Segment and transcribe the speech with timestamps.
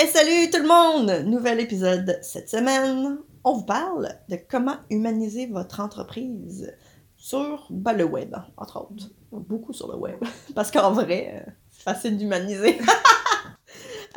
[0.00, 1.26] Et salut tout le monde!
[1.26, 3.18] Nouvel épisode cette semaine.
[3.42, 6.72] On vous parle de comment humaniser votre entreprise
[7.16, 9.10] sur ben, le web, entre autres.
[9.32, 10.14] Beaucoup sur le web.
[10.54, 12.78] Parce qu'en vrai, euh, c'est facile d'humaniser.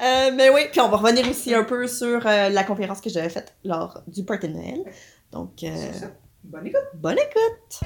[0.02, 3.10] Euh, mais oui, puis on va revenir aussi un peu sur euh, la conférence que
[3.10, 4.84] j'avais faite lors du party Noël.
[5.32, 6.12] Donc, euh, C'est ça.
[6.44, 6.82] Bonne écoute.
[6.96, 7.82] bonne écoute!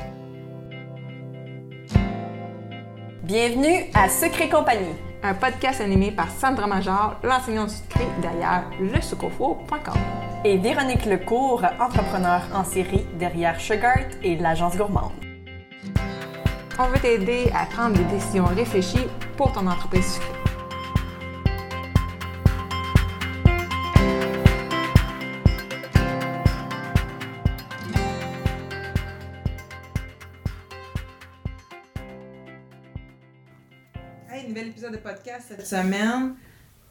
[3.26, 4.94] Bienvenue à Secret Compagnie.
[5.23, 9.96] Un podcast animé par Sandra Major, l'enseignante secret derrière lesucofo.com.
[10.43, 15.14] Et Véronique Lecourt, entrepreneur en série derrière Sugart et l'agence gourmande.
[16.78, 19.07] On veut t'aider à prendre des décisions réfléchies
[19.38, 20.44] pour ton entreprise sucrée.
[34.36, 36.36] Hey, nouvel épisode de podcast cette semaine.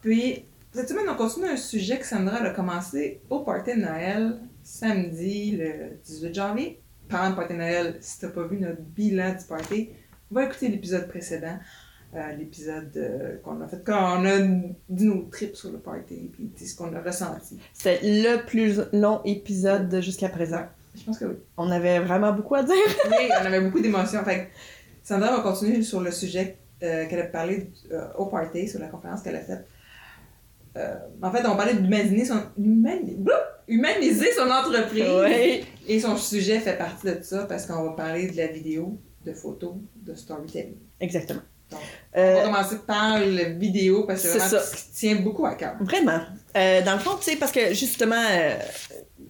[0.01, 4.39] Puis, cette semaine, on continue un sujet que Sandra a commencé au party de Noël,
[4.63, 6.81] samedi, le 18 janvier.
[7.07, 9.89] Parlant de party de Noël, si t'as pas vu notre bilan du party,
[10.31, 11.59] va écouter l'épisode précédent.
[12.15, 14.39] euh, l'épisode euh, qu'on a fait quand on a
[14.89, 17.59] dit nos trips sur le party, puis ce qu'on a ressenti.
[17.73, 20.65] C'est le plus long épisode de jusqu'à présent.
[20.95, 21.35] Je pense que oui.
[21.57, 22.73] On avait vraiment beaucoup à dire.
[23.07, 24.23] Oui, on avait beaucoup d'émotions.
[24.23, 24.45] Fait que
[25.03, 28.87] Sandra va continuer sur le sujet euh, qu'elle a parlé euh, au party, sur la
[28.87, 29.65] conférence qu'elle a faite.
[30.77, 33.17] Euh, en fait, on parlait d'humaniser son, humani-
[33.67, 35.63] humaniser son entreprise.
[35.87, 39.33] Et son sujet fait partie de ça parce qu'on va parler de la vidéo, de
[39.33, 40.75] photos, de storytelling.
[40.99, 41.41] Exactement.
[41.71, 41.79] Donc,
[42.17, 44.59] Euh, On va commencer par la vidéo parce que c'est vraiment ça.
[44.61, 45.75] ce qui tient beaucoup à cœur.
[45.81, 46.19] Vraiment.
[46.57, 48.55] Euh, dans le fond, tu sais, parce que justement, euh,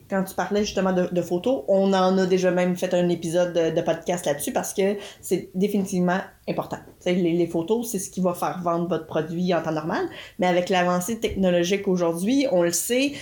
[0.09, 3.81] quand tu parlais justement de, photos, on en a déjà même fait un épisode de,
[3.81, 6.77] podcast là-dessus parce que c'est définitivement important.
[7.05, 10.05] Les, photos, c'est ce qui va faire vendre votre produit en temps normal.
[10.39, 13.13] Mais avec l'avancée technologique aujourd'hui, on le sait,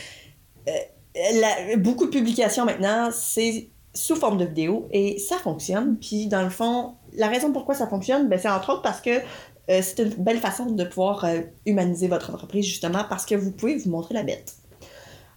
[0.67, 5.97] euh, beaucoup de publications maintenant, c'est sous forme de vidéo et ça fonctionne.
[5.97, 9.21] Puis dans le fond, la raison pourquoi ça fonctionne, ben, c'est entre autres parce que
[9.69, 13.51] euh, c'est une belle façon de pouvoir euh, humaniser votre entreprise, justement, parce que vous
[13.51, 14.55] pouvez vous montrer la bête.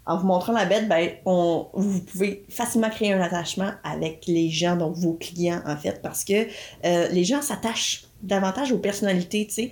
[0.07, 4.51] En vous montrant la bête, ben, on, vous pouvez facilement créer un attachement avec les
[4.51, 6.47] gens, donc vos clients, en fait, parce que
[6.85, 9.71] euh, les gens s'attachent davantage aux personnalités, tu.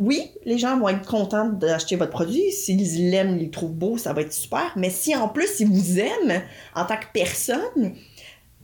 [0.00, 2.52] Oui, les gens vont être contents d'acheter votre produit.
[2.52, 4.72] S'ils l'aiment, ils le trouvent beau, ça va être super.
[4.76, 6.40] Mais si en plus, ils vous aiment
[6.76, 7.96] en tant que personne,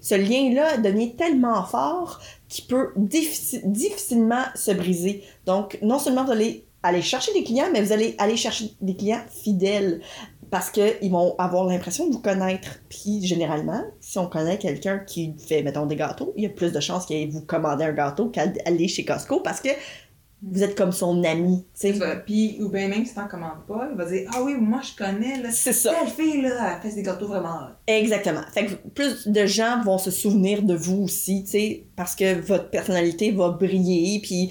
[0.00, 5.24] ce lien-là devient tellement fort qu'il peut diffici- difficilement se briser.
[5.44, 8.94] Donc, non seulement vous allez aller chercher des clients, mais vous allez aller chercher des
[8.94, 10.02] clients fidèles
[10.54, 12.78] parce qu'ils vont avoir l'impression de vous connaître.
[12.88, 16.70] Puis, généralement, si on connaît quelqu'un qui fait, mettons, des gâteaux, il y a plus
[16.70, 19.70] de chances qu'il vous commander un gâteau qu'aller chez Costco parce que
[20.42, 21.64] vous êtes comme son ami.
[22.24, 24.96] Puis, ou bien même si t'en commandes pas, il va dire Ah oui, moi je
[24.96, 25.92] connais, là, C'est ça.
[25.92, 27.58] telle fille, là, elle fait des gâteaux vraiment.
[27.88, 28.42] Exactement.
[28.52, 32.40] Fait que plus de gens vont se souvenir de vous aussi, tu sais, parce que
[32.40, 34.20] votre personnalité va briller.
[34.20, 34.50] Puis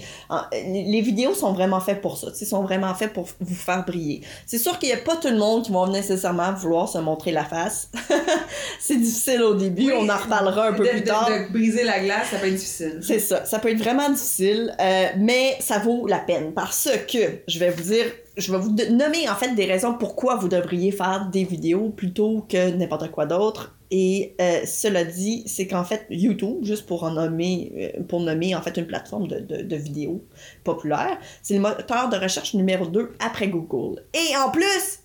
[0.62, 4.22] les vidéos sont vraiment faites pour ça, sais, sont vraiment faites pour vous faire briller.
[4.46, 7.32] C'est sûr qu'il n'y a pas tout le monde qui va nécessairement vouloir se montrer
[7.32, 7.90] la face.
[8.80, 11.28] c'est difficile au début, Oui, on en reparlera un peu plus de- tard.
[11.28, 13.00] De, briser la glace, ça peut être difficile.
[13.02, 13.44] C'est ça.
[13.44, 17.70] Ça peut être vraiment difficile, euh, mais ça vaut la peine parce que je vais
[17.70, 18.06] vous dire,
[18.36, 22.46] je vais vous nommer en fait des raisons pourquoi vous devriez faire des vidéos plutôt
[22.48, 23.74] que n'importe quoi d'autre.
[23.96, 28.52] Et euh, cela dit, c'est qu'en fait YouTube, juste pour en nommer, euh, pour nommer
[28.56, 30.24] en fait une plateforme de, de, de vidéos
[30.64, 34.02] populaire, c'est le moteur de recherche numéro 2 après Google.
[34.12, 34.98] Et en plus,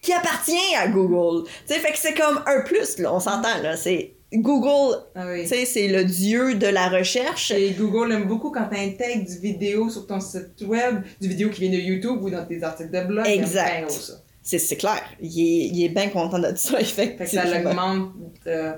[0.00, 1.46] qui appartient à Google.
[1.66, 3.76] Tu sais, fait que c'est comme un plus, là, on s'entend, là.
[3.76, 5.42] C'est Google, Ah oui.
[5.42, 7.50] tu sais, c'est le dieu de la recherche.
[7.50, 11.50] Et Google aime beaucoup quand tu intègres du vidéo sur ton site web, du vidéo
[11.50, 13.26] qui vient de YouTube ou dans tes articles de blog.
[13.26, 14.22] Exact.
[14.58, 15.02] C'est, clair.
[15.20, 17.70] Il est, il est bien content de ça, Fait que ça effectivement.
[17.70, 18.12] augmente
[18.46, 18.74] euh,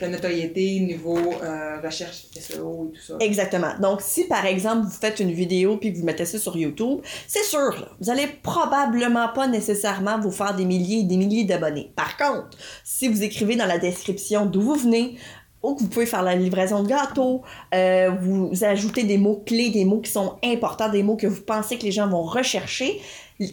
[0.00, 3.16] ta notoriété niveau euh, recherche SEO et tout ça.
[3.20, 3.72] Exactement.
[3.80, 7.00] Donc, si par exemple vous faites une vidéo puis que vous mettez ça sur YouTube,
[7.28, 11.44] c'est sûr, là, vous allez probablement pas nécessairement vous faire des milliers et des milliers
[11.44, 11.92] d'abonnés.
[11.94, 15.16] Par contre, si vous écrivez dans la description d'où vous venez,
[15.62, 17.42] ou que vous pouvez faire la livraison de gâteaux,
[17.74, 21.42] euh, vous ajoutez des mots clés, des mots qui sont importants, des mots que vous
[21.42, 23.00] pensez que les gens vont rechercher.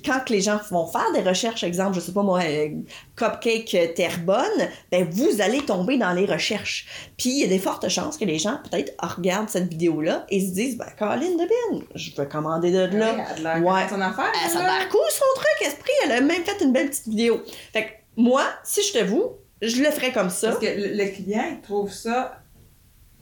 [0.05, 2.69] Quand les gens vont faire des recherches, exemple, je sais pas moi, euh,
[3.15, 6.87] cupcake euh, terre bonne, ben vous allez tomber dans les recherches.
[7.17, 10.41] Puis il y a des fortes chances que les gens peut-être regardent cette vidéo-là et
[10.41, 13.15] se disent, ben Caroline Debine, je veux commander de là.
[13.59, 14.33] Ouais, son affaire.
[14.49, 15.91] Ça a cool son truc, esprit.
[16.05, 17.41] Elle a même fait une belle petite vidéo.
[17.71, 20.49] Fait que moi, si je te vous, je le ferais comme ça.
[20.49, 22.41] Parce que le, le client, il trouve ça,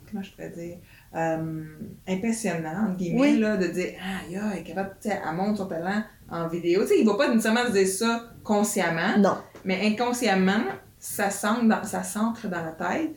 [0.10, 0.78] comment je pourrais dire,
[1.16, 1.64] euh,
[2.08, 3.38] impressionnant, entre guillemets, Oui.
[3.40, 6.82] là, de dire, ah, ya, elle est capable, elle montre son talent en vidéo.
[6.84, 9.38] Tu sais, il va pas nécessairement se dire ça consciemment, Non.
[9.64, 10.64] mais inconsciemment,
[11.00, 12.04] ça s'ancre dans, ça
[12.44, 13.12] dans la tête.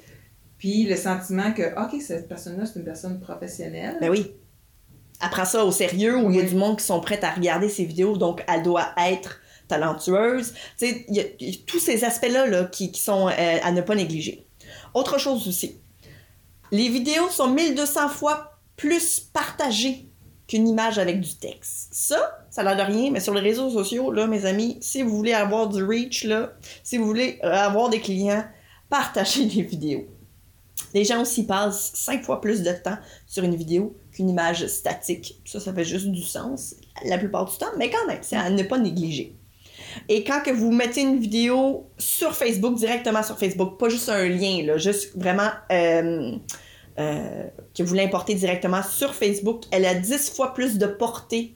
[0.59, 3.97] Puis le sentiment que, OK, cette personne-là, c'est une personne professionnelle.
[4.01, 4.33] Ben oui.
[5.23, 7.31] Elle prend ça au sérieux, où il y a du monde qui sont prêts à
[7.33, 10.53] regarder ses vidéos, donc elle doit être talentueuse.
[10.79, 13.29] Tu sais, il y, a- il y a tous ces aspects-là là, qui, qui sont
[13.29, 14.47] euh, à ne pas négliger.
[14.95, 15.81] Autre chose aussi,
[16.71, 20.09] les vidéos sont 1200 fois plus partagées
[20.47, 21.89] qu'une image avec du texte.
[21.93, 25.17] Ça, ça a de rien, mais sur les réseaux sociaux, là, mes amis, si vous
[25.17, 26.53] voulez avoir du reach, là,
[26.83, 28.45] si vous voulez euh, avoir des clients,
[28.89, 30.06] partagez les vidéos.
[30.95, 32.97] Les gens aussi passent cinq fois plus de temps
[33.27, 35.41] sur une vidéo qu'une image statique.
[35.45, 38.49] Ça, ça fait juste du sens la plupart du temps, mais quand même, c'est à
[38.49, 39.37] ne pas négliger.
[40.09, 44.29] Et quand que vous mettez une vidéo sur Facebook, directement sur Facebook, pas juste un
[44.29, 46.37] lien, là, juste vraiment euh,
[46.99, 47.45] euh,
[47.77, 51.55] que vous l'importez directement sur Facebook, elle a 10 fois plus de portée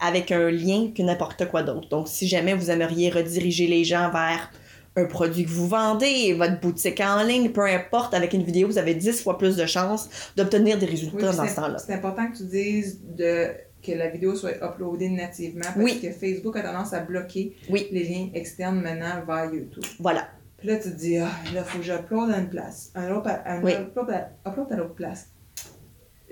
[0.00, 1.88] avec un lien que n'importe quoi d'autre.
[1.88, 4.50] Donc, si jamais vous aimeriez rediriger les gens vers
[4.96, 8.78] un produit que vous vendez, votre boutique en ligne, peu importe, avec une vidéo, vous
[8.78, 11.78] avez 10 fois plus de chances d'obtenir des résultats dans ce temps-là.
[11.78, 13.48] C'est important que tu dises de,
[13.82, 16.00] que la vidéo soit uploadée nativement parce Oui.
[16.00, 17.86] que Facebook a tendance à bloquer Oui.
[17.92, 19.84] les liens externes maintenant vers YouTube.
[20.00, 20.26] Voilà.
[20.56, 22.90] Puis là, tu te dis, ah, là, faut que j'upload à une place.
[22.96, 23.74] Un autre, à- un Oui.
[23.74, 25.28] upload, à, upload à l'autre place.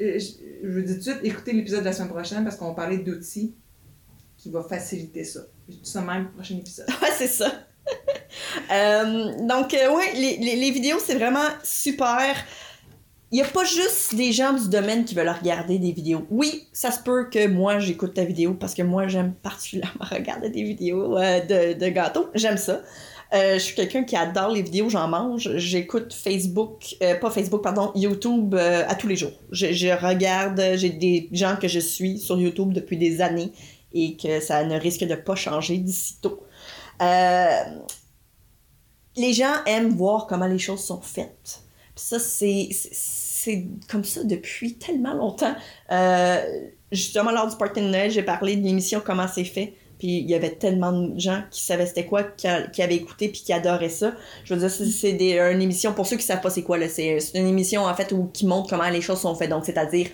[0.00, 2.68] Euh, Je, vous dis tout de suite, écoutez l'épisode de la semaine prochaine parce qu'on
[2.68, 3.54] va parler d'outils
[4.36, 5.40] qui va faciliter ça.
[5.68, 6.86] Je dis ça même au prochain épisode.
[7.02, 7.50] Ouais, c'est ça.
[8.72, 12.34] Euh, donc, euh, ouais, les, les- vidéos, c'est vraiment super.
[13.30, 16.26] Il n'y a pas juste des gens du domaine qui veulent regarder des vidéos.
[16.30, 20.50] Oui, ça se peut que moi, j'écoute ta vidéo parce que moi, j'aime particulièrement regarder
[20.50, 22.28] des vidéos de, de gâteaux.
[22.34, 22.82] J'aime ça.
[23.34, 25.56] Euh, je suis quelqu'un qui adore les vidéos, j'en mange.
[25.56, 29.32] J'écoute Facebook, euh, pas Facebook, pardon, YouTube euh, à tous les jours.
[29.50, 29.66] Je,
[30.04, 33.52] regarde, j'ai des gens que je suis sur YouTube depuis des années
[33.92, 36.44] et que ça ne risque de pas changer d'ici tôt.
[39.18, 41.62] Les gens aiment voir comment les choses sont faites.
[41.94, 42.68] Ça, c'est,
[43.88, 45.54] comme ça depuis tellement longtemps.
[46.92, 49.74] Justement, lors du party de Noël, j'ai parlé de l'émission Comment c'est fait.
[49.98, 53.40] Puis il y avait tellement de gens qui savaient c'était quoi, qui, avaient écouté puis
[53.40, 54.12] qui adoraient ça.
[54.44, 57.46] Je veux dire, c'est, une émission, pour ceux qui savent pas c'est quoi, c'est, une
[57.46, 59.50] émission en fait où, qui montre comment les choses sont faites.
[59.50, 60.08] Donc, c'est-à-dire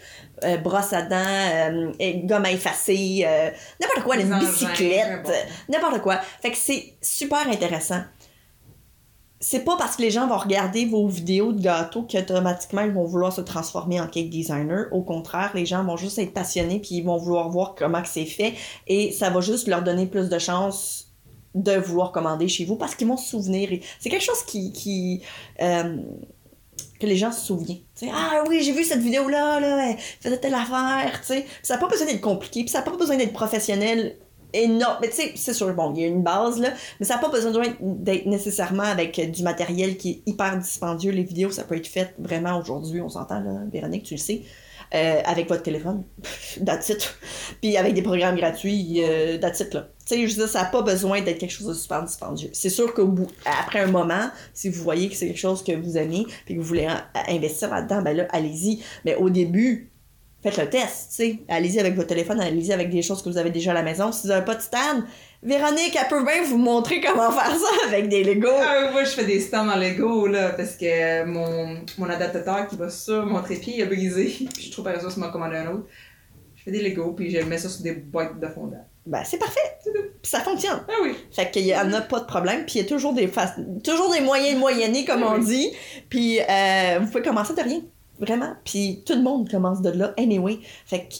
[0.45, 1.93] euh, brosse à dents, euh,
[2.25, 3.51] gomme à effacer, euh,
[3.81, 5.31] n'importe quoi, Les une bicyclette,
[5.69, 6.21] n'importe quoi.
[6.41, 8.03] Fait que c'est super intéressant.
[9.45, 13.05] C'est pas parce que les gens vont regarder vos vidéos de gâteaux qu'automatiquement ils vont
[13.05, 14.87] vouloir se transformer en cake designer.
[14.93, 18.25] Au contraire, les gens vont juste être passionnés puis ils vont vouloir voir comment c'est
[18.25, 18.55] fait
[18.87, 21.09] et ça va juste leur donner plus de chances
[21.57, 23.69] de vouloir commander chez vous parce qu'ils vont se souvenir.
[23.99, 25.23] C'est quelque chose qui,
[25.61, 25.97] euh,
[27.01, 27.81] que les gens se souviennent.
[28.13, 31.41] Ah oui, j'ai vu cette vidéo-là, là, faisait telle affaire, tu sais.
[31.43, 34.17] Puis Ça n'a pas besoin d'être compliqué, puis ça n'a pas besoin d'être professionnel
[34.53, 34.99] énorme.
[35.01, 36.71] Mais tu sais, c'est sûr, bon, il y a une base, là,
[37.01, 41.13] mais ça n'a pas besoin d'être nécessairement avec euh, du matériel qui est hyper dispendieux.
[41.13, 44.43] Les vidéos, ça peut être fait vraiment aujourd'hui, on s'entend, là, Véronique, tu le sais,
[44.95, 46.05] euh, avec votre téléphone,
[46.67, 47.15] that's it.
[47.61, 49.51] Puis avec des programmes gratuits, euh, là.
[49.51, 49.67] Tu
[50.05, 52.51] sais, je veux dire, ça n'a pas besoin d'être quelque chose de super dispendieux.
[52.53, 55.73] C'est sûr qu'au bout, après un moment, si vous voyez que c'est quelque chose que
[55.73, 56.89] vous aimez, puis que vous voulez
[57.29, 58.83] investir là-dedans, ben là, allez-y.
[59.05, 59.92] Mais au début,
[60.43, 61.39] faites le test, tu sais.
[61.49, 64.11] Allez-y avec votre téléphone, allez-y avec des choses que vous avez déjà à la maison.
[64.13, 65.05] Si vous n'avez pas de stand,
[65.45, 68.49] Véronique, elle peut bien vous montrer comment faire ça avec des Legos.
[68.61, 72.77] Ah, moi, je fais des stands en Lego, là, parce que mon, mon adaptateur qui
[72.77, 74.25] va sur mon trépied il a brisé.
[74.55, 75.87] Puis je trouve par exemple, m'a commandé un autre.
[76.57, 78.87] Je fais des Lego, puis je mets ça sur des boîtes de fondant.
[79.05, 79.59] Ben, c'est parfait.
[80.23, 80.81] Puis ça fonctionne.
[80.89, 81.17] Ah oui.
[81.33, 82.65] Fait qu'il y en a pas de problème.
[82.65, 85.45] Puis il y a toujours des, fa- toujours des moyens de moyenner, comme on Oui.
[85.45, 85.71] dit.
[86.09, 87.81] Puis euh, vous pouvez commencer de rien.
[88.23, 88.55] Vraiment.
[88.65, 90.61] Puis tout le monde commence de là, anyway.
[90.87, 91.15] Fait que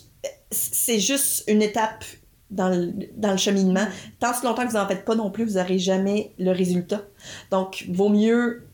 [0.51, 2.05] c'est juste une étape
[2.51, 3.87] dans le, dans le cheminement.
[4.21, 7.03] Tant si longtemps que vous en faites pas non plus, vous n'aurez jamais le résultat.
[7.51, 8.67] Donc, vaut mieux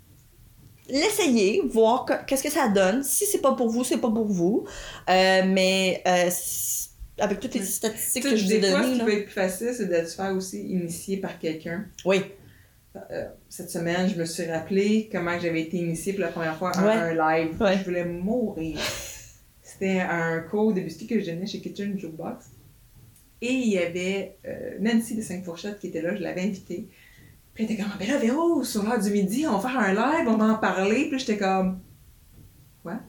[0.89, 3.03] l'essayer, voir que- qu'est-ce que ça donne.
[3.03, 4.65] Si c'est pas pour vous, c'est pas pour vous.
[5.09, 6.31] Euh, mais euh,
[7.19, 9.33] avec toutes les statistiques que je vous ai fois, ce données, qui peut être plus
[9.33, 11.87] facile, c'est de se faire aussi initier par quelqu'un.
[12.05, 12.23] Oui.
[12.97, 16.71] Euh, cette semaine, je me suis rappelé comment j'avais été initiée pour la première fois
[16.77, 16.93] à Ouais.
[16.93, 17.61] un live.
[17.61, 17.79] Ouais.
[17.79, 18.79] Je voulais mourir.
[19.63, 22.47] C'était un cours de biscuits que je donnais chez Kitchen Jukebox.
[23.41, 26.89] Et il y avait euh, Nancy de 5 Fourchettes qui était là, je l'avais invitée.
[27.55, 29.93] Puis elle était comme, ben là, Véro, sur l'heure du midi, on va faire un
[29.93, 31.09] live, on va en parler.
[31.09, 31.81] Puis j'étais comme,
[32.83, 33.01] quoi?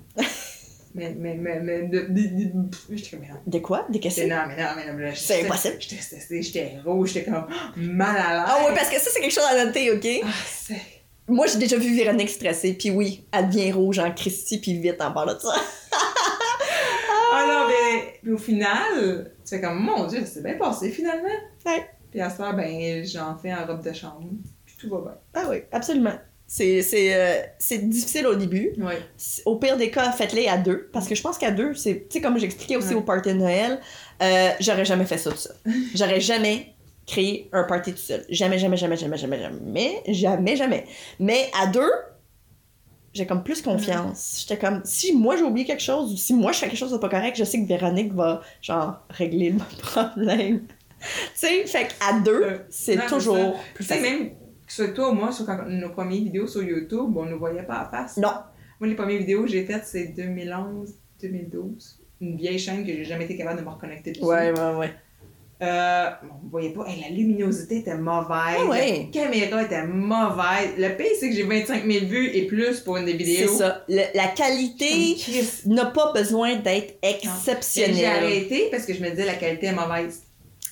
[0.99, 3.39] Mais, mais, mais, mais, de, de- de- j'étais comme, mais non.
[3.47, 3.85] De quoi?
[3.89, 4.27] Des questions?
[4.27, 5.77] non, mais non, mais non, C'est impossible.
[5.79, 8.45] J'étais stressée, j'étais rouge, j'étais comme, mal à l'aise.
[8.47, 10.07] Ah oui, parce que ça, c'est quelque chose à noter, OK?
[10.23, 10.81] Ah, c'est...
[11.27, 14.99] Moi, j'ai déjà vu Véronique stressée, puis oui, elle devient rouge en Christie, puis vite
[15.01, 15.53] en parlant de ça.
[17.31, 21.29] Ah non, mais puis au final, tu fais comme, mon Dieu, c'est bien passé finalement.
[21.65, 21.87] Ouais.
[22.09, 24.23] Puis à ce soir, ben, j'en fais en robe de chambre.
[24.65, 25.17] Puis tout va bien.
[25.35, 26.15] Ah oui, absolument.
[26.49, 27.43] C'est, euh,
[27.83, 28.73] difficile au début.
[28.79, 28.93] Oui.
[29.45, 30.89] Au pire des cas, faites-les à deux.
[30.91, 32.07] Parce que je pense qu'à deux, c'est.
[32.09, 33.79] Tu sais, comme j'expliquais aussi au party de Noël,
[34.23, 35.55] euh, j'aurais jamais fait ça tout seul.
[35.95, 36.73] J'aurais jamais
[37.05, 38.25] créé un party tout seul.
[38.29, 40.85] Jamais, jamais, jamais, jamais, jamais, jamais, jamais, jamais.
[41.19, 41.91] Mais à deux,
[43.13, 44.39] j'ai comme plus confiance.
[44.41, 46.91] J'étais comme, si moi j'ai oublié quelque chose ou si moi je fais quelque chose
[46.91, 50.61] de pas correct, je sais que Véronique va, genre, régler le problème.
[50.99, 54.31] tu sais, fait qu'à deux, Euh, c'est toujours Tu sais, même
[54.77, 58.17] ou moi, sur quand- nos premières vidéos sur YouTube, on ne voyait pas à face.
[58.17, 58.29] Non.
[58.79, 61.99] Moi, les premières vidéos que j'ai faites, c'est 2011, 2012.
[62.21, 64.23] Une vieille chaîne que j'ai jamais été capable de me reconnecter dessus.
[64.23, 64.91] Ouais, ouais, ouais.
[65.61, 66.09] Euh,
[66.45, 66.85] on voyait pas.
[66.87, 68.29] Hey, la luminosité était mauvaise.
[68.59, 69.09] Ah ouais.
[69.13, 70.69] La caméra était mauvaise.
[70.77, 73.57] Le pire, c'est que j'ai 25 000 vues et plus pour une des C'est vidéos.
[73.57, 73.83] ça.
[73.89, 75.17] Le- la qualité
[75.65, 78.05] n'a pas besoin d'être J'ai exceptionnelle.
[78.05, 80.23] arrêté parce que je me disais la qualité est mauvaise.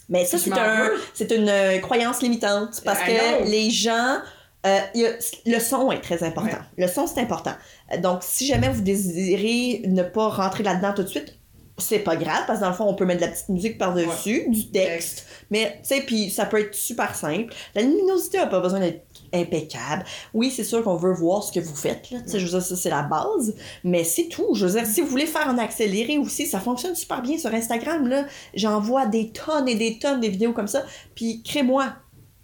[0.09, 4.17] Mais ça, c'est un, c'est une euh, croyance limitante parce que les gens.
[4.65, 6.57] euh, a- le son est très important.
[6.77, 7.53] Le son, c'est important.
[7.99, 11.33] Donc, si jamais vous désirez ne pas rentrer là-dedans tout de suite,
[11.79, 13.77] c'est pas grave parce que dans le fond, on peut mettre de la petite musique
[13.77, 15.27] par-dessus, du texte.
[15.51, 17.53] Mais, tu sais, puis ça peut être super simple.
[17.75, 20.03] La luminosité n'a pas besoin d'être impeccable.
[20.33, 22.19] Oui, c'est sûr qu'on veut voir ce que vous faites, là.
[22.27, 23.55] Je veux dire, ça, c'est la base.
[23.83, 24.53] Mais c'est tout.
[24.53, 27.53] Je veux dire, si vous voulez faire en accéléré aussi, ça fonctionne super bien sur
[27.53, 28.25] Instagram, là.
[28.53, 30.83] J'envoie des tonnes et des tonnes de vidéos comme ça.
[31.15, 31.87] Puis, crée-moi.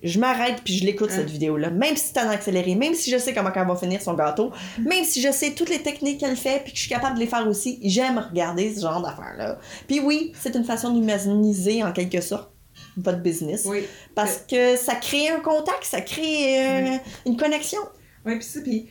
[0.05, 1.15] Je m'arrête puis je l'écoute Hein?
[1.19, 1.69] cette vidéo-là.
[1.69, 4.51] Même si c'est en accéléré, même si je sais comment elle va finir son gâteau,
[4.77, 7.21] même si je sais toutes les techniques qu'elle fait puis que je suis capable de
[7.21, 9.59] les faire aussi, j'aime regarder ce genre d'affaires-là.
[9.87, 12.52] Puis oui, c'est une façon d'humaniser en quelque sorte
[12.97, 13.65] votre business.
[13.65, 13.85] Oui.
[14.15, 17.79] Parce que ça crée un contact, ça crée euh, une connexion.
[18.25, 18.87] Oui, puis ça, puis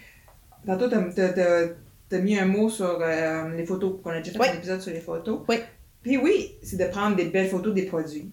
[0.67, 1.69] tantôt, t'as,
[2.09, 4.49] t'as mis un mot sur euh, les photos, qu'on a déjà fait Oui.
[4.51, 5.41] un épisode sur les photos.
[5.49, 5.57] Oui.
[6.03, 8.31] Puis oui, c'est de prendre des belles photos des produits,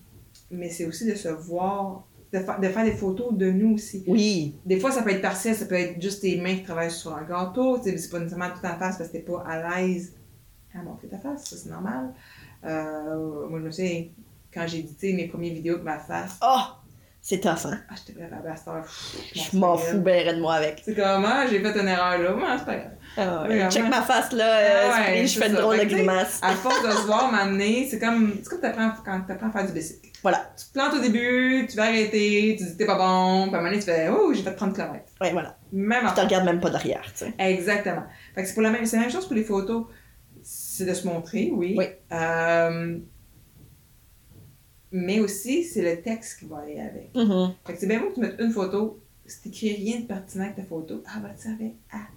[0.52, 4.04] mais c'est aussi de se voir, de, fa- de faire des photos de nous aussi.
[4.08, 6.90] Oui, Des fois, ça peut être partiel, ça peut être juste tes mains qui travaillent
[6.90, 9.44] sur un gâteau, tu sais, c'est pas nécessairement tout en face parce que t'es pas
[9.48, 10.14] à l'aise
[10.74, 12.12] à montrer ta face, ça c'est normal.
[12.66, 14.06] Euh, moi, je me souviens,
[14.54, 16.60] quand j'ai édité mes premières vidéos de ma face, oh,
[17.22, 17.80] c'est tough, hein?
[17.90, 18.84] ah, j'étais prête à la star.
[19.36, 20.82] Je m'en fous ben de moi avec.
[20.86, 22.92] C'est comment, j'ai fait une erreur là, moi, c'est pas grave.
[23.18, 23.60] Ah ouais.
[23.70, 23.90] Check vraiment.
[23.90, 26.40] ma face, là, euh, Ah ouais, Spring, je fais une drôle de tu grimace.
[26.42, 29.66] À force de se voir m'amener, c'est comme, c'est comme t'apprends, quand t'apprends à faire
[29.68, 30.10] du bicycle.
[30.24, 30.50] Voilà.
[30.58, 33.58] Tu te plantes au début, tu vas arrêter, tu dis t'es pas bon, puis à
[33.58, 34.94] un moment donné, tu fais, oh, j'ai fait 30 km.
[35.22, 35.58] Ouais, voilà.
[35.74, 36.24] Même Je te affaire.
[36.26, 37.34] regarde même pas derrière, tu sais.
[37.38, 38.04] Exactement.
[38.34, 39.86] Fait que c'est pour la même, c'est la même chose pour les photos.
[40.42, 41.76] C'est de se montrer, oui.
[41.78, 41.86] Oui.
[42.14, 42.98] Euh,
[44.92, 47.14] mais aussi, c'est le texte qui va aller avec.
[47.16, 47.54] Mhm.
[47.66, 50.46] Fait que c'est bien beau que tu mettes une photo, si t'écris rien de pertinent
[50.46, 52.08] avec ta photo, ah, va te servir à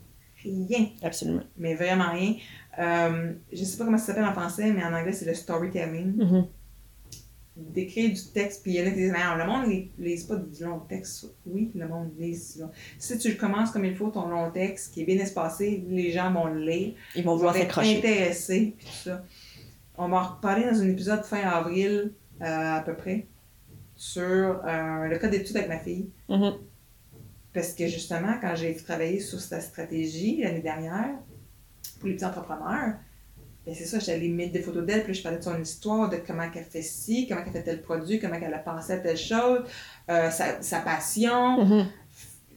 [0.43, 0.88] rien.
[1.02, 1.43] Absolument.
[1.57, 2.35] Mais vraiment rien.
[2.79, 6.17] Euh, je sais pas comment ça s'appelle en français, mais en anglais, c'est le storytelling.
[6.17, 6.47] Mhm.
[7.55, 10.25] D'écrire du texte, puis il y en a qui disent, Mais le monde ne lise
[10.25, 11.26] pas du long texte.
[11.45, 12.71] Oui, le monde lise du long.
[12.99, 16.33] Si tu commences comme il faut, ton long texte, qui est bien espacé, les gens
[16.33, 16.95] vont le lire.
[17.14, 17.99] Ils vont vouloir s'accrocher.
[17.99, 19.23] intéressés, puis tout ça.
[19.99, 22.14] On va en reparler dans un épisode fin avril,
[22.47, 23.27] à peu près,
[23.95, 26.11] sur euh, le cas d'études avec ma fille.
[26.29, 26.55] Mhm.
[27.55, 31.11] Parce que justement, quand j'ai travaillé sur cette stratégie l'année dernière,
[31.99, 32.95] pour les petits entrepreneurs,
[33.65, 36.17] ben c'est ça, j'allais mettre des photos d'elle, puis je parlais de son histoire, de
[36.17, 39.17] comment elle fait ci, comment elle fait tel produit, comment elle a pensé à telle
[39.17, 39.61] chose,
[40.11, 41.87] euh, sa, sa passion, Mhm.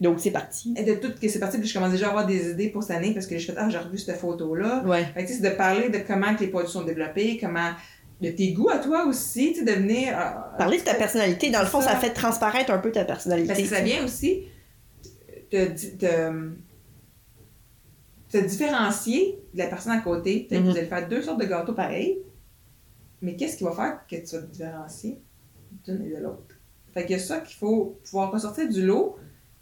[0.02, 0.74] Donc, c'est parti.
[0.76, 2.84] et de tout que c'est parti, puis je commence déjà à avoir des idées pour
[2.84, 4.84] cette année, parce que je fais, ah, j'ai revu cette photo-là.
[4.86, 5.06] Ouais.
[5.26, 7.72] C'est de parler de comment que les produits sont développés, comment,
[8.22, 10.18] de tes goûts à toi aussi, tu sais, de venir...
[10.18, 11.92] euh, Parler de ta personnalité, dans le fond, Ça.
[11.92, 13.48] ça fait transparaître un peu ta personnalité.
[13.50, 14.44] Parce que ça vient aussi
[15.52, 15.66] te,
[15.98, 16.52] te,
[18.30, 20.48] te différencier de la personne à côté.
[20.50, 20.72] Peut-être que Mhm.
[20.72, 22.20] vous allez faire deux sortes de gâteaux pareils,
[23.22, 25.22] mais qu'est-ce qui va faire que tu vas te différencier
[25.86, 26.56] d'une et de l'autre?
[26.94, 29.18] Fait qu'il y a ça qu'il faut pouvoir ressortir du lot.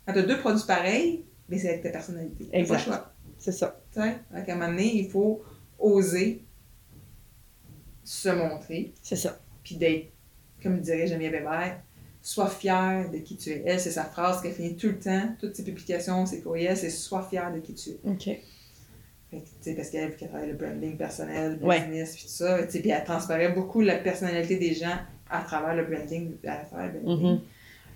[0.05, 2.47] Quand tu as deux produits pareils, mais c'est avec ta personnalité.
[2.53, 2.89] Exact.
[3.39, 3.79] C'est ça.
[3.91, 5.41] Tu sais, qu'à un moment donné, il faut
[5.79, 6.45] oser
[8.03, 9.39] se montrer C'est ça.
[9.63, 10.11] puis d'être,
[10.61, 11.77] comme dirait Geneviève Weber,
[12.21, 13.63] sois fier de qui tu es.
[13.65, 16.89] Elle, c'est sa phrase qu'elle finit tout le temps, toutes ses publications, ses courriels, c'est
[16.89, 17.99] sois fier de qui tu es.
[18.05, 18.23] OK.
[18.23, 21.79] Fait que, tu sais, parce qu'elle, vu qu'elle travaille le branding personnel, le Ouais.
[21.81, 24.95] business, puis tout ça, tu sais, puis elle transparaît beaucoup la personnalité des gens
[25.29, 27.27] à travers le branding, à travers le branding.
[27.31, 27.41] Mhm.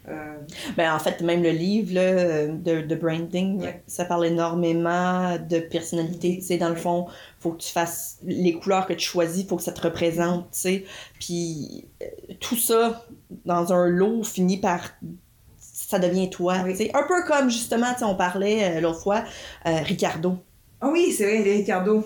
[0.10, 0.38] Euh,
[0.78, 3.84] Ben, en fait, même le livre là, de, de branding, Ouais.
[3.88, 6.38] ça parle énormément de personnalité.
[6.38, 6.80] Tu sais, dans le Ouais.
[6.82, 7.08] fond,
[7.48, 10.60] faut que tu fasses les couleurs que tu choisis, faut que ça te représente, tu
[10.60, 10.86] sais.
[11.20, 12.06] Puis euh,
[12.40, 13.06] tout ça,
[13.46, 14.82] dans un lot, finit par.
[15.60, 16.58] Ça devient toi.
[16.66, 16.72] Oui.
[16.72, 16.92] tu sais.
[16.94, 19.24] Un peu comme, justement, on parlait euh, l'autre fois,
[19.66, 20.38] euh, Ricardo.
[20.82, 22.04] Ah oui, c'est vrai, Ricardo.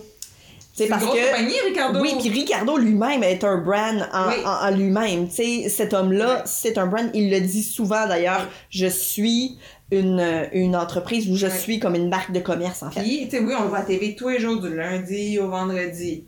[0.74, 1.26] C'est parce une grosse que.
[1.32, 2.00] compagnie, Ricardo.
[2.02, 4.36] Oui, puis Ricardo lui-même est un brand en, Oui.
[4.46, 5.28] en- en lui-même.
[5.28, 7.10] Tu sais, cet homme-là, c'est un brand.
[7.14, 8.48] Il le dit souvent d'ailleurs.
[8.70, 9.58] Je suis
[9.92, 11.52] une, une entreprise où je Ouais.
[11.52, 13.02] suis comme une marque de commerce, en fait.
[13.02, 15.50] Puis, tu sais, oui, on le voit à TV tous les jours, du lundi au
[15.50, 16.28] vendredi.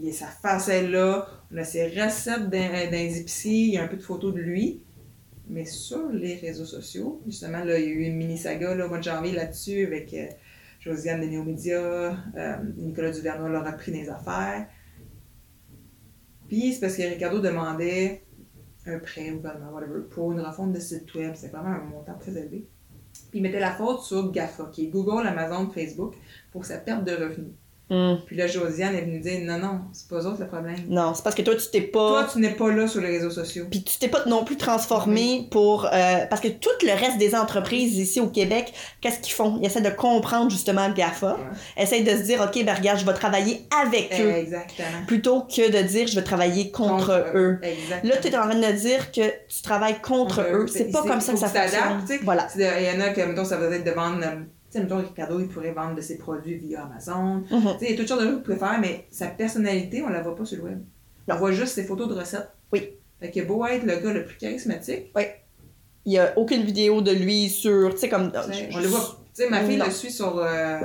[0.00, 3.78] Il a sa face là, on a ses recettes dans, dans les épiceries, il y
[3.78, 4.82] a un peu de photos de lui.
[5.48, 8.88] Mais sur les réseaux sociaux, justement, là, il y a eu une mini-saga là, au
[8.88, 10.26] mois de janvier là-dessus avec euh,
[10.80, 14.66] Josiane de Néomédia, euh, Nicolas Duvernois l'a repris dans les affaires.
[16.48, 18.22] Puis c'est parce que Ricardo demandait
[18.86, 21.32] un prêt ou whatever, whatever, pour une refonte de site web.
[21.34, 22.66] C'est vraiment un montant très élevé.
[23.36, 26.14] Il mettait la faute sur GAFA, qui est Google, Amazon, Facebook,
[26.52, 27.52] pour sa perte de revenus.
[27.88, 28.18] Hum.
[28.26, 30.76] Puis là, Josiane est venue dire non, non, c'est pas eux autres le problème.
[30.88, 32.08] Non, c'est parce que toi, tu t'es pas.
[32.08, 33.66] Toi, tu n'es pas là sur les réseaux sociaux.
[33.70, 35.86] Puis tu t'es pas non plus transformé pour...
[35.86, 39.58] euh, parce que tout le reste des entreprises ici au Québec, qu'est-ce qu'ils font?
[39.60, 41.34] Ils essaient de comprendre justement le GAFA.
[41.34, 41.82] Ouais.
[41.82, 44.30] Essayent de se dire, OK, ben regarde, je vais travailler avec eux.
[44.30, 45.06] Exactement.
[45.06, 47.60] Plutôt que de dire, je vais travailler contre, eux.
[47.62, 48.12] Exactement.
[48.12, 50.66] Là, tu es en train de dire que tu travailles contre, Contre eux.
[50.66, 52.18] C'est pas comme ça que ça fonctionne.
[52.24, 52.48] Voilà.
[52.56, 54.24] Il y en a que, mettons, ça va être de vendre.
[54.76, 57.36] Sais, mettons, Ricardo, il pourrait vendre de ses produits via Amazon.
[57.36, 57.46] Mhm.
[57.50, 60.02] Tu sais, il y a toutes sortes de choses qu'il pourrait faire, mais sa personnalité,
[60.02, 60.78] on la voit pas sur le web.
[61.28, 62.48] On voit juste ses photos de recettes.
[62.72, 62.90] Oui.
[63.20, 65.12] Fait que beau être le gars le plus charismatique,
[66.04, 68.30] Il y a aucune vidéo de lui sur, tu sais, comme...
[68.30, 69.18] sais, on le voit.
[69.34, 69.84] Tu sais, ma fille Non.
[69.86, 70.78] le suit sur euh,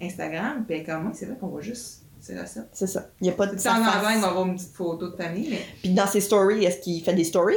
[0.00, 2.68] Instagram, puis comme moi, c'est vrai qu'on voit juste ses recettes.
[2.72, 3.08] C'est ça.
[3.20, 5.08] Il y a pas de De temps en temps, il va avoir une petite photo
[5.08, 7.54] de famille, mais Puis dans ses stories, est-ce qu'il fait des stories?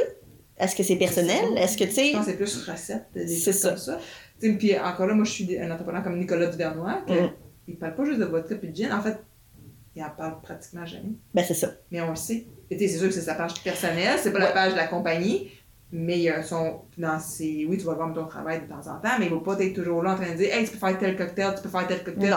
[0.56, 1.56] Est-ce que c'est personnel?
[1.56, 2.10] Est-ce que, tu sais...
[2.10, 3.68] je pense que c'est plus recettes, des C'est choses ça.
[3.70, 3.98] comme ça.
[4.40, 7.30] Puis encore là, moi, je suis un entrepreneur comme Nicolas Duvernois, que Mm.
[7.68, 8.92] il parle pas juste de vodka puis de gin.
[8.92, 9.18] En fait,
[9.94, 11.12] il en parle pratiquement jamais.
[11.34, 11.68] Ben, c'est ça.
[11.90, 12.46] Mais on le sait.
[12.70, 15.50] Et c'est sûr que c'est sa page personnelle, c'est pas la page de la compagnie.
[15.92, 16.82] Mais il son.
[16.96, 17.66] Dans ses.
[17.68, 19.74] Oui, tu vas voir ton travail de temps en temps, mais il va pas être
[19.74, 21.86] toujours là en train de dire Hey, tu peux faire tel cocktail, tu peux faire
[21.88, 22.30] tel cocktail.
[22.30, 22.36] Non.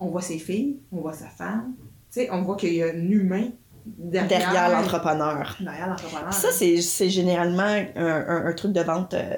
[0.00, 1.74] On voit ses filles, on voit sa femme.
[2.12, 3.50] Tu sais, on voit qu'il y a un humain
[3.86, 5.56] derrière, Derrière l'entrepreneur.
[5.60, 6.32] Derrière l'entrepreneur.
[6.32, 9.34] Ça, c'est c'est généralement un, un- un truc de vente euh,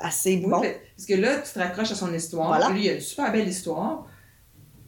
[0.00, 0.60] assez Oui, bon.
[0.60, 2.48] parce que là, tu te raccroches à son histoire.
[2.48, 2.70] Voilà.
[2.70, 4.06] Lui, il a une super belle histoire.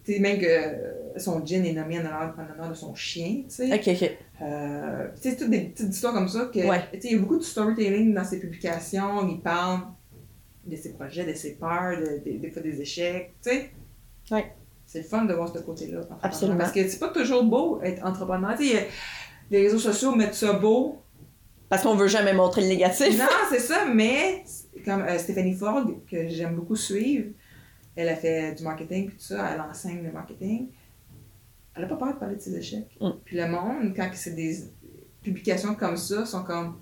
[0.05, 2.95] Tu sais, même que euh, son gin est nommé en honneur, en honneur de son
[2.95, 3.73] chien, tu sais.
[3.73, 4.11] Ok, ok.
[4.43, 6.51] Euh, tu sais, toutes des petites histoires comme ça.
[6.53, 6.83] Que, Ouais.
[6.95, 9.29] tu sais, Il y a beaucoup de storytelling dans ses publications.
[9.29, 9.83] Il parle
[10.67, 13.71] de ses projets, de ses peurs, de- de- des fois des échecs, tu sais.
[14.31, 14.53] Ouais.
[14.87, 16.01] C'est le fun de voir ce côté-là.
[16.23, 16.59] Absolument.
[16.59, 18.57] Parce que c'est pas toujours beau être entrepreneur.
[18.59, 18.89] Tu sais,
[19.51, 20.99] les réseaux sociaux mettent ça beau,
[21.69, 23.17] Parce qu'on veut jamais montrer le négatif.
[23.19, 24.45] non, c'est ça, mais
[24.85, 27.31] comme euh, Stéphanie Ford, que j'aime beaucoup suivre,
[27.97, 30.69] elle a fait du marketing puis tout ça, elle enseigne le marketing.
[31.75, 32.97] Elle a pas peur de parler de ses échecs.
[33.01, 33.11] Mm.
[33.25, 34.57] Puis le monde, quand c'est des
[35.23, 36.79] publications comme ça, sont comme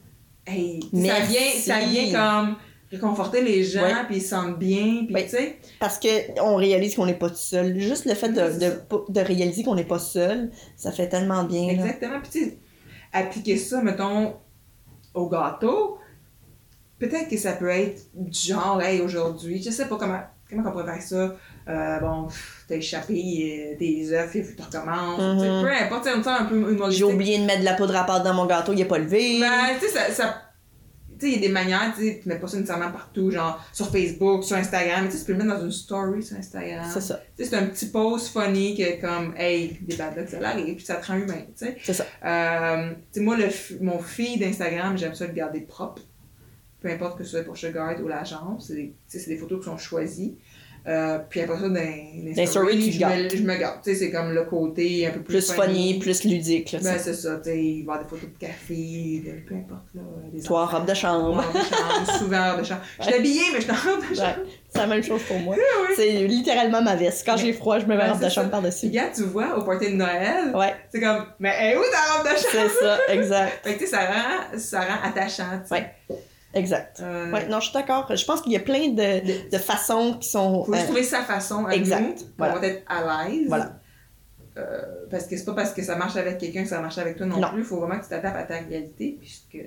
[0.47, 2.57] Hey, ça vient, ça vient comme
[2.91, 4.05] réconforter les gens, Ouais.
[4.07, 5.59] puis ils se sentent bien, puis tu sais.
[5.79, 7.79] Parce que on réalise qu'on n'est pas tout seul.
[7.79, 11.69] Juste le fait de, de, de réaliser qu'on n'est pas seul, ça fait tellement bien.
[11.69, 12.21] Exactement.
[12.21, 12.59] Puis tu sais,
[13.13, 14.35] appliquer ça, mettons,
[15.15, 15.99] au gâteau,
[17.01, 20.71] peut-être que ça peut être du genre, hey, aujourd'hui, je sais pas comment, comment on
[20.71, 21.37] pourrait faire ça.
[21.69, 22.29] Euh, bon,
[22.69, 25.19] t'as échappé euh, tes œufs, il faut que tu recommences.
[25.21, 25.63] Mhm.
[25.63, 26.99] Peu importe, sent un peu humoristique.
[26.99, 28.99] J'ai oublié de mettre de la poudre à pâte dans mon gâteau, il est pas
[28.99, 29.41] levé.
[29.41, 30.13] Ben, tu sais, ça.
[30.13, 30.43] ça
[31.19, 33.31] tu sais, il y a des manières, tu sais, tu mets pas ça nécessairement partout,
[33.31, 36.39] genre sur Facebook, sur Instagram, tu sais, tu peux le mettre dans une story sur
[36.39, 36.87] Instagram.
[36.91, 40.39] c'est ça, Tu sais, c'est un petit post funny que comme, hey, des bad ça
[40.49, 41.77] arrive, puis ça te rend humain, tu sais.
[41.83, 42.07] c'est ça.
[42.25, 43.49] Euh, tu sais, moi, le,
[43.83, 46.01] mon feed d'Instagram, j'aime ça le garder propre.
[46.81, 48.67] Peu importe que ce soit pour Sugar ou l'agence.
[48.69, 48.95] C'est des,
[49.27, 50.37] des photos qui sont choisies.
[50.89, 53.83] Euh, puis après ça, dans, les Dans les stories, je, me, je me garde.
[53.85, 56.73] Tu sais, c'est comme le côté un peu plus, Plus funny, plus ludique.
[56.73, 57.37] Là, Ben, c'est ça.
[57.37, 59.83] Tu sais, il va y avoir des photos de café, de, peu importe.
[59.95, 60.01] Là,
[60.33, 60.79] des Toi, enfants.
[60.79, 61.45] robe de chambre.
[61.45, 62.81] Robe de chambre, souvent robe de chambre.
[62.99, 64.39] Je suis habillée, mais je suis en robe de chambre.
[64.39, 65.57] Ouais, c'est la même chose pour moi.
[65.97, 67.27] C'est littéralement ma veste.
[67.27, 68.89] Quand j'ai froid, je me mets la robe de chambre par-dessus.
[68.89, 72.25] Gars, tu vois, au party de Noël, Ouais, c'est comme, mais est où ta robe
[72.25, 72.49] de chambre?
[72.53, 73.67] c'est ça, exact.
[73.67, 75.75] Fait que, tu sais, ça rend, ça rend attachant, tu sais.
[75.75, 76.17] Ouais.
[76.55, 77.01] Exact.
[77.01, 78.07] Euh, Ouais, non, je suis d'accord.
[78.15, 80.65] Je pense qu'il y a plein de, de façons qui sont.
[80.65, 82.01] faut euh, trouver sa façon à exact.
[82.21, 82.61] nous, Voilà.
[82.67, 83.47] être à l'aise.
[83.49, 83.77] Voilà.
[84.59, 87.17] Euh, parce que c'est pas parce que ça marche avec quelqu'un que ça marche avec
[87.17, 87.51] toi non, Non.
[87.51, 87.61] plus.
[87.61, 89.17] Il faut vraiment que tu t'adaptes à ta réalité.
[89.21, 89.59] Puisque...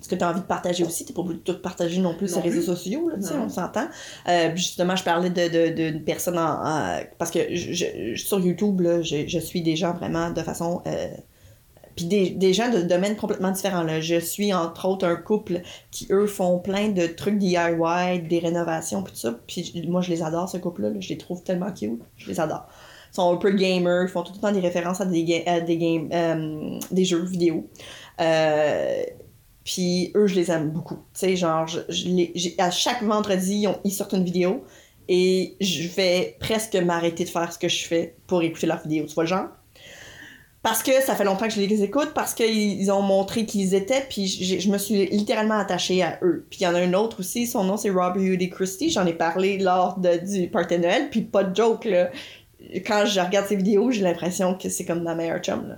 [0.00, 1.04] ce que tu as envie de partager aussi.
[1.04, 3.34] Tu pas obligé de tout partager non plus sur les réseaux sociaux, là, tu sais,
[3.34, 3.42] Non.
[3.44, 3.88] on s'entend.
[4.26, 8.40] Euh, justement, je parlais d'une de, de, personne en, en- Parce que je, je- sur
[8.40, 10.82] YouTube, là, je, je suis des gens vraiment de façon.
[12.06, 13.82] Des, gens de domaines complètement différents.
[13.82, 14.00] Là.
[14.00, 19.02] Je suis entre autres un couple qui, eux, font plein de trucs DIY, des rénovations,
[19.02, 19.38] puis tout ça.
[19.46, 20.90] Puis moi, je les adore, ce couple-là.
[20.90, 21.00] là.
[21.00, 22.00] Je les trouve tellement cute.
[22.16, 22.66] Je les adore.
[23.12, 25.56] Ils sont un peu gamers, ils font tout le temps des références à des, à
[25.56, 27.68] euh, des jeux vidéo.
[28.20, 29.02] Euh,
[29.64, 30.96] puis eux, je les aime beaucoup.
[31.14, 31.66] Tu sais, genre,
[32.58, 34.64] à chaque vendredi, ils, ils sortent une vidéo
[35.08, 39.06] et je vais presque m'arrêter de faire ce que je fais pour écouter leurs vidéos.
[39.06, 39.48] Tu vois genre?
[40.62, 43.74] Parce que ça fait longtemps que je les écoute, parce qu'ils ont montré qui ils
[43.74, 46.46] étaient, puis je me suis littéralement attachée à eux.
[46.50, 49.06] Puis il y en a un autre aussi, son nom c'est Robert Hoodie Christie, j'en
[49.06, 52.10] ai parlé lors de, du party Noël, puis pas de joke, là.
[52.86, 55.76] Quand je regarde ses vidéos, j'ai l'impression que c'est comme ma meilleure chum, là.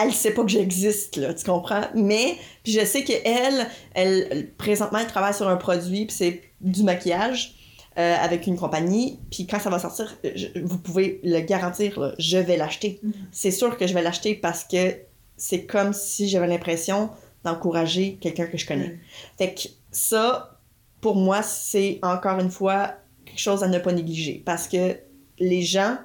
[0.00, 1.82] Elle sait pas que j'existe, là, tu comprends?
[1.96, 6.42] Mais, puis je sais qu'elle, elle, elle, présentement, elle travaille sur un produit, puis c'est
[6.60, 7.56] du maquillage.
[7.98, 12.14] Euh, avec une compagnie, puis quand ça va sortir, je- vous pouvez le garantir, là,
[12.18, 13.12] je vais l'acheter Mhm.
[13.32, 14.96] c'est sûr que je vais l'acheter parce que
[15.36, 17.10] c'est comme si j'avais l'impression
[17.44, 18.88] d'encourager quelqu'un que je connais.
[18.88, 18.98] Mm.
[19.38, 20.60] Fait que ça,
[21.00, 22.92] pour moi, c'est encore une fois
[23.24, 24.96] quelque chose à ne pas négliger parce que
[25.38, 25.96] les gens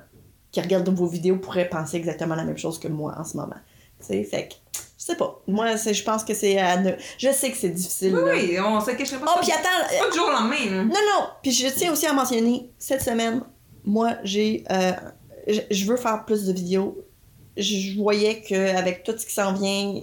[0.51, 3.57] qui regardent vos vidéos pourraient penser exactement la même chose que moi en ce moment.
[4.05, 4.53] Sais, fait que,
[4.97, 5.41] je sais pas.
[5.47, 6.91] Moi, je pense que c'est à ne...
[7.17, 8.15] Je sais que c'est difficile.
[8.15, 8.33] Oui, là.
[8.35, 10.83] oui, on se cacherait pas Oh, puis attends, pas du jour au lendemain.
[10.83, 11.27] non, non.
[11.41, 13.41] Puis je tiens aussi à mentionner, cette semaine,
[13.83, 14.63] moi, j'ai...
[14.71, 14.91] euh,
[15.47, 17.03] je, veux faire plus de vidéos.
[17.57, 20.01] Je, je voyais qu'avec tout ce qui s'en vient,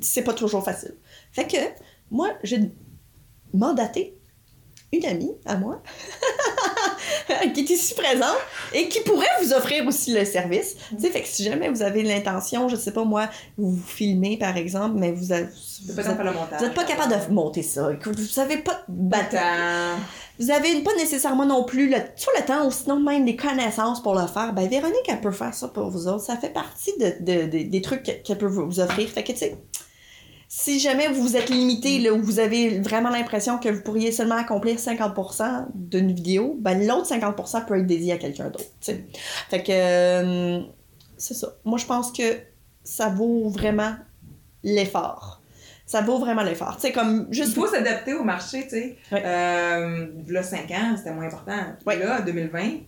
[0.00, 0.96] c'est pas toujours facile.
[1.32, 1.56] Fait que,
[2.10, 2.70] moi, j'ai
[3.52, 4.17] mandaté
[4.92, 5.82] une amie à moi,
[7.54, 8.36] qui est ici présente,
[8.72, 10.76] et qui pourrait vous offrir aussi le service.
[10.90, 13.82] Tu sais, fait que si jamais vous avez l'intention, je sais pas moi, vous vous
[13.86, 15.50] filmez par exemple, mais vous pas êtes,
[16.60, 17.92] vous pas capable de monter ça.
[17.92, 19.36] Écoute, Vous avez pas de.
[20.40, 24.00] Vous avez pas nécessairement non plus le, sur le temps ou sinon même des connaissances
[24.02, 24.52] pour le faire.
[24.52, 26.22] Ben, Véronique, elle peut faire ça pour vous autres.
[26.24, 29.08] Ça fait partie de, de- de- des trucs que- qu'elle peut vous vous offrir.
[29.08, 29.56] Fait que, tu sais,
[30.50, 34.36] si jamais vous êtes limité, là, ou vous avez vraiment l'impression que vous pourriez seulement
[34.36, 39.04] accomplir 50% d'une vidéo, ben, l'autre 50% peut être dédié à quelqu'un d'autre, tu sais.
[39.50, 40.60] Fait que, euh,
[41.18, 41.48] c'est ça.
[41.64, 42.38] Moi, je pense que
[42.82, 43.94] ça vaut vraiment
[44.64, 45.42] l'effort.
[45.84, 46.76] Ça vaut vraiment l'effort.
[46.76, 47.54] Tu sais, comme Il juste.
[47.54, 48.96] faut s'adapter au marché, tu sais.
[49.12, 49.22] Ouais.
[49.24, 51.58] Euh, là, 5 ans, c'était moins important.
[51.86, 51.98] Ouais.
[51.98, 52.78] Là, 2020, tu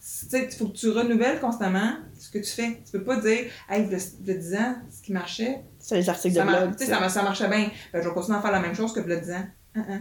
[0.00, 2.80] sais, il faut que tu renouvelles constamment ce que tu fais.
[2.84, 6.34] Tu peux pas dire, hey, le, le 10 ans, ce qui marchait, C'est les articles
[6.34, 6.76] ça, de blog.
[6.76, 7.68] tu sais, ça, ça marchait bien.
[7.92, 9.44] Ben, je vais continuer à faire la même chose que le 10 ans.
[9.74, 10.00] Hein, hein.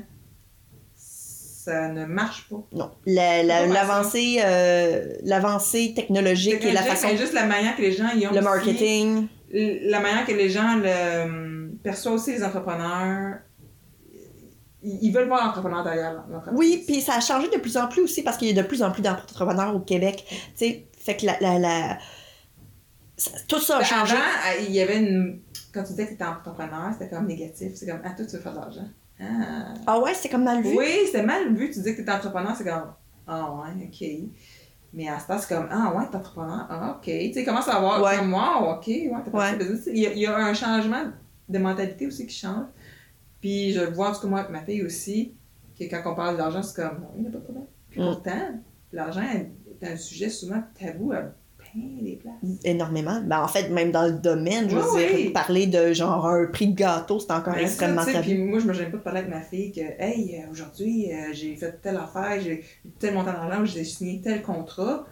[0.95, 2.63] Ça ne marche pas.
[2.71, 2.91] Non.
[3.05, 7.07] La- la- L'avancée euh, l'avancée technologique et la façon.
[7.07, 9.27] mais juste la manière que les gens y ont Le aussi- marketing.
[9.51, 13.35] la manière que les gens le, perçoivent aussi les entrepreneurs.
[14.83, 16.23] Ils, veulent voir l'entrepreneur derrière.
[16.53, 18.67] Oui, puis ça a changé de plus en plus aussi parce qu'il y a de
[18.67, 20.25] plus en plus d'entrepreneurs au Québec.
[20.27, 21.37] Tu sais, fait que la.
[21.39, 21.97] la, la-
[23.17, 24.13] ça- tout ça a Ben, changé.
[24.15, 25.41] Avant, euh, il y avait une.
[25.73, 27.73] Quand tu disais que tu étais entrepreneur, c'était comme négatif.
[27.75, 28.87] C'est comme, ah, toi, tu veux faire de l'argent.
[29.19, 29.73] Ah.
[29.87, 30.75] Ah ouais, c'est comme mal vu.
[30.77, 31.67] Oui, c'était mal vu.
[31.67, 32.93] Tu disais que tu étais entrepreneur, c'est comme,
[33.27, 34.07] ah ouais, ok.
[34.93, 37.05] Mais à ce temps, c'est comme, ah ouais, t'es entrepreneur, ah ok.
[37.05, 38.17] Tu sais, commence à avoir, Ouais.
[38.17, 39.51] comme moi, ok, ouais, t'as Ouais.
[39.51, 39.87] pas de business.
[39.87, 41.03] Il y, a, il y a un changement
[41.47, 42.65] de mentalité aussi qui change.
[43.39, 45.35] Puis je le vois, en tout cas, moi, avec ma fille aussi,
[45.79, 47.65] que quand on parle d'argent, c'est comme, non, il n'y a pas de problème.
[47.89, 48.03] Puis Mm.
[48.05, 48.59] pourtant,
[48.91, 49.51] l'argent est
[49.87, 51.23] un sujet souvent tabou à
[51.75, 52.35] des places.
[52.63, 53.21] Énormément.
[53.25, 55.29] Ben, en fait, même dans le domaine, je veux Oui, dire, oui.
[55.29, 58.21] parler de genre un prix de gâteau, c'est encore Ben, extrêmement ça, sais.
[58.21, 61.11] Puis moi, je me gêne pas de parler avec ma fille que, hey, euh, aujourd'hui,
[61.11, 65.05] euh, j'ai fait telle affaire, j'ai eu tel montant d'argent, j'ai signé tel contrat.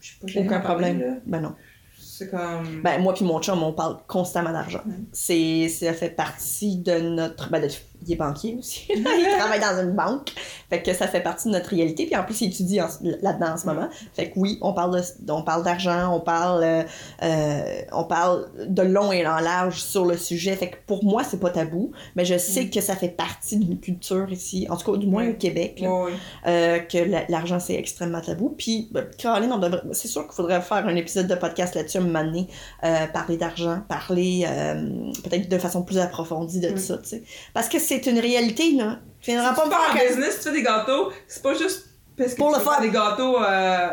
[0.00, 1.00] Je suis pas gênée Aucun parler, problème.
[1.00, 1.16] là.
[1.26, 1.54] Ben non.
[1.98, 2.82] C'est comme.
[2.82, 4.82] Ben, moi puis mon chum, on parle constamment d'argent.
[5.12, 7.50] C'est, ça fait partie de notre...
[7.50, 7.68] Ben, de-
[8.06, 8.86] il est banquier aussi.
[8.94, 9.02] il
[9.38, 10.30] travaille dans une banque.
[10.70, 12.06] Fait que ça fait partie de notre réalité.
[12.06, 12.78] Puis en plus, il étudie
[13.22, 13.88] là-dedans en ce moment.
[14.14, 16.82] Fait que oui, on parle, de, on parle d'argent, on parle, euh,
[17.22, 17.62] euh,
[17.92, 20.54] on parle de long et en large sur le sujet.
[20.56, 21.92] Fait que pour moi, c'est pas tabou.
[22.16, 22.70] Mais je sais Mm.
[22.70, 25.30] que ça fait partie d'une culture ici, en tout cas du moins Ouais.
[25.32, 26.12] au Québec, là, ouais.
[26.46, 28.54] euh, que la- l'argent c'est extrêmement tabou.
[28.56, 32.46] Puis, ben, Caroline, devrait, c'est sûr qu'il faudrait faire un épisode de podcast là-dessus, donné,
[32.84, 36.74] euh, parler d'argent, parler euh, peut-être de façon plus approfondie de Mm.
[36.74, 37.22] tout ça, tu sais.
[37.54, 38.98] Parce que c'est une réalité, là.
[39.20, 42.32] Tu viendras pas me faire que- business, tu fais des gâteaux, c'est pas juste parce
[42.32, 42.80] que Pour tu le fun.
[42.80, 43.88] des gâteaux euh,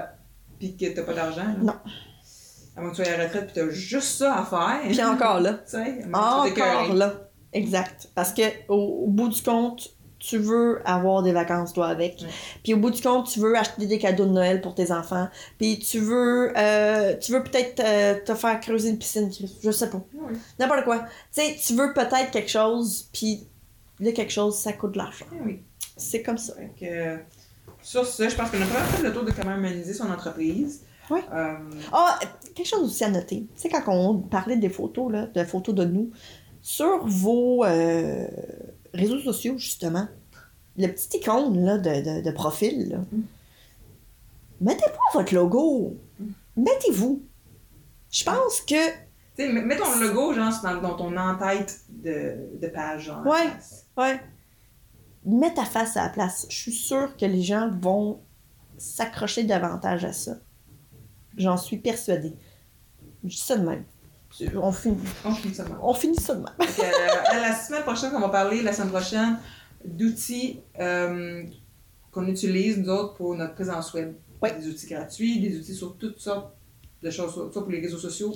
[0.59, 1.43] pis que t'as pas d'argent.
[1.43, 1.55] là.
[1.61, 1.73] Non.
[2.75, 4.79] À moins que tu sois à la retraite pis t'as juste ça à faire.
[4.89, 5.53] Puis encore là.
[5.65, 7.13] Tu sais, à moins que tu sois Encore là.
[7.53, 8.09] Exact.
[8.15, 12.19] Parce que au, au bout du compte, tu veux avoir des vacances, toi, avec.
[12.21, 12.27] Ouais.
[12.63, 15.29] Puis au bout du compte, tu veux acheter des cadeaux de Noël pour tes enfants.
[15.57, 19.31] Puis tu veux, euh, tu veux peut-être euh, te faire creuser une piscine,
[19.63, 20.01] je sais pas.
[20.13, 20.37] Oui.
[20.59, 20.99] N'importe quoi.
[21.33, 23.47] Tu sais, tu veux peut-être quelque chose, puis
[23.99, 25.25] là, quelque chose, ça coûte de l'argent.
[25.45, 25.61] Oui.
[25.97, 26.53] C'est comme ça.
[26.81, 27.17] Euh,
[27.81, 30.81] sur ça, je pense qu'on a pas fait le tour de comment humaniser son entreprise.
[31.09, 31.23] Ouais.
[31.33, 31.55] Euh,
[31.91, 32.19] Ah,
[32.55, 33.47] quelque chose aussi à noter.
[33.55, 36.11] Tu sais, quand on parlait des photos, là, de photos de nous,
[36.61, 38.27] sur vos euh,
[38.93, 40.07] réseaux sociaux, justement,
[40.77, 43.21] le petit icône là, de, de, de profil, là, Mm.
[44.61, 45.95] mettez pas votre logo.
[46.57, 47.21] Mettez-vous.
[48.11, 48.75] Je pense que.
[49.41, 53.25] Sais, mets ton logo, genre, dans, dans ton en-tête de, de page, genre.
[53.25, 53.47] Ouais.
[53.97, 54.19] Ouais.
[55.25, 56.45] mets ta face à la place.
[56.49, 58.21] Je suis sûre que les gens vont
[58.77, 60.33] s'accrocher davantage à ça.
[61.37, 62.33] J'en suis persuadée.
[63.23, 63.83] Je dis ça de même.
[64.55, 65.79] On finit, On finit ça de même.
[65.81, 66.53] on finit ça de même.
[66.59, 66.83] Euh,
[67.31, 69.37] à la semaine prochaine, on va parler, la semaine prochaine,
[69.83, 71.43] d'outils euh,
[72.11, 74.13] qu'on utilise, nous autres, pour notre présence web.
[74.41, 74.53] Ouais.
[74.57, 76.53] Des outils gratuits, des outils sur toutes sortes
[77.01, 78.33] de choses, soit pour les réseaux sociaux.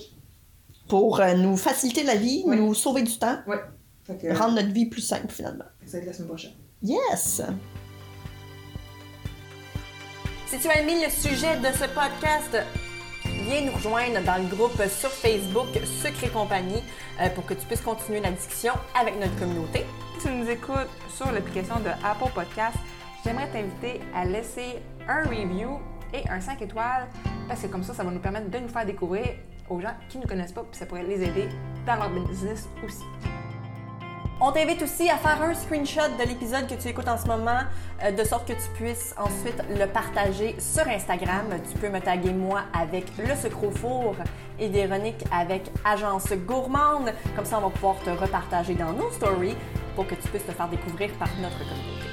[0.88, 3.38] Pour euh, nous faciliter la vie, nous sauver du temps,
[4.06, 5.66] Fait que, rendre notre vie plus simple finalement.
[5.86, 6.52] ça va être la semaine prochaine.
[6.82, 7.42] Yes!
[10.48, 12.58] Si tu as aimé le sujet de ce podcast,
[13.26, 15.68] viens nous rejoindre dans le groupe sur Facebook
[16.04, 16.84] Secret Compagnie
[17.22, 19.86] euh, pour que tu puisses continuer la discussion avec notre communauté.
[20.20, 22.78] Si tu nous écoutes sur l'application de Apple Podcast,
[23.26, 25.80] j'aimerais t'inviter à laisser un review
[26.14, 27.08] et un 5 étoiles
[27.48, 29.26] parce que comme ça, ça va nous permettre de nous faire découvrir
[29.70, 31.50] aux gens qui ne nous connaissent pas puis ça pourrait les aider
[31.86, 33.04] dans leur business aussi.
[34.46, 37.62] On t'invite aussi à faire un screenshot de l'épisode que tu écoutes en ce moment,
[38.04, 41.46] euh, de sorte que tu puisses ensuite le partager sur Instagram.
[41.72, 44.16] Tu peux me taguer moi avec Le Sucre Four
[44.60, 47.14] et Véronique avec Agence Gourmande.
[47.38, 49.56] Comme ça, on va pouvoir te repartager dans nos stories
[49.96, 52.13] pour que tu puisses te faire découvrir par notre communauté.